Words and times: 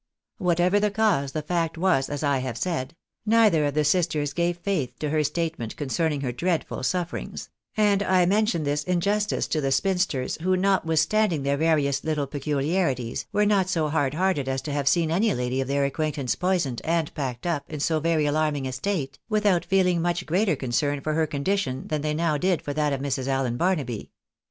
Whatever 0.39 0.79
the 0.79 0.89
cause, 0.89 1.31
the 1.33 1.43
fact 1.43 1.77
was 1.77 2.09
as 2.09 2.23
I 2.23 2.39
have 2.39 2.57
said; 2.57 2.95
neither 3.23 3.65
of 3.65 3.75
the 3.75 3.83
sisters 3.83 4.33
gave 4.33 4.57
faith 4.57 4.97
to 4.97 5.11
her 5.11 5.23
statement 5.23 5.75
concerning 5.75 6.21
her 6.21 6.31
dreadful 6.31 6.81
sufferings; 6.81 7.49
and 7.77 8.01
I 8.01 8.25
mention 8.25 8.63
this 8.63 8.83
in 8.83 8.99
justice 8.99 9.45
to 9.49 9.61
the 9.61 9.71
spinsters, 9.71 10.37
who, 10.41 10.57
notwithstanding 10.57 11.43
their 11.43 11.55
various 11.55 12.03
little 12.03 12.25
pecuharities, 12.25 13.25
were 13.31 13.45
not 13.45 13.69
so 13.69 13.89
hard 13.89 14.15
hearted 14.15 14.49
as 14.49 14.63
to 14.63 14.73
have 14.73 14.87
seen 14.87 15.11
any 15.11 15.35
lady 15.35 15.61
of 15.61 15.67
their 15.67 15.85
acquaintance 15.85 16.33
poisoned, 16.33 16.81
and 16.83 17.13
packed 17.13 17.45
up, 17.45 17.69
in 17.71 17.79
so 17.79 17.99
very 17.99 18.25
alarming 18.25 18.65
a 18.67 18.71
state, 18.71 19.19
without 19.29 19.69
feehng 19.69 19.99
much 20.01 20.25
greater 20.25 20.55
concern 20.55 20.99
for 21.01 21.13
her 21.13 21.27
condition 21.27 21.87
than 21.89 22.01
they 22.01 22.15
now 22.15 22.37
did 22.39 22.63
for 22.63 22.73
that 22.73 22.91
of 22.91 23.01
Mrs. 23.01 23.27
Allen 23.27 23.55
Barnaby. 23.55 24.09